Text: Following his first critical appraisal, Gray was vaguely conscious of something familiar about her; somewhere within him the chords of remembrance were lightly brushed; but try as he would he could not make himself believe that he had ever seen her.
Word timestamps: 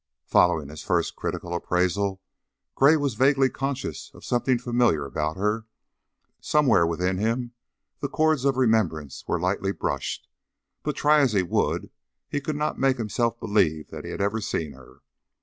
Following 0.25 0.69
his 0.69 0.81
first 0.81 1.15
critical 1.15 1.53
appraisal, 1.53 2.23
Gray 2.73 2.97
was 2.97 3.13
vaguely 3.13 3.51
conscious 3.51 4.09
of 4.15 4.25
something 4.25 4.57
familiar 4.57 5.05
about 5.05 5.37
her; 5.37 5.67
somewhere 6.39 6.87
within 6.87 7.19
him 7.19 7.51
the 7.99 8.09
chords 8.09 8.43
of 8.43 8.57
remembrance 8.57 9.23
were 9.27 9.39
lightly 9.39 9.71
brushed; 9.71 10.27
but 10.81 10.95
try 10.95 11.19
as 11.19 11.33
he 11.33 11.43
would 11.43 11.91
he 12.27 12.41
could 12.41 12.55
not 12.55 12.79
make 12.79 12.97
himself 12.97 13.39
believe 13.39 13.91
that 13.91 14.03
he 14.03 14.09
had 14.09 14.21
ever 14.21 14.41
seen 14.41 14.71
her. 14.73 15.01